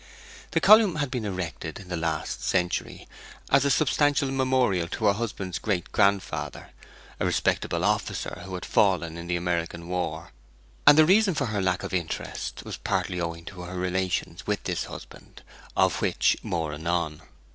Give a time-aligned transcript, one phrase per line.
[0.49, 3.07] The column had been erected in the last century,
[3.51, 6.71] as a substantial memorial of her husband's great grandfather,
[7.19, 10.31] a respectable officer who had fallen in the American war,
[10.87, 14.63] and the reason of her lack of interest was partly owing to her relations with
[14.63, 15.43] this husband,
[15.77, 17.21] of which more anon.